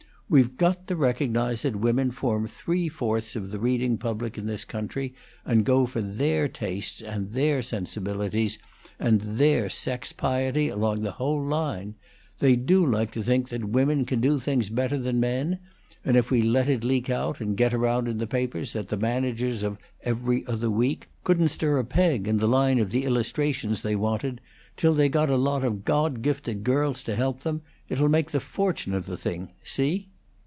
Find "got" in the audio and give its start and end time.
0.55-0.87, 25.09-25.29